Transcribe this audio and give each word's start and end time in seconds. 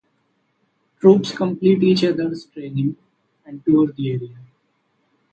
Troops 0.99 1.31
complete 1.31 1.83
each 1.83 2.03
other's 2.03 2.45
training, 2.47 2.95
and 3.45 3.63
tour 3.63 3.91
the 3.91 4.09
area. 4.13 4.37